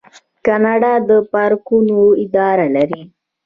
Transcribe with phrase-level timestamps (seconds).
[0.45, 3.01] کاناډا د پارکونو اداره لري.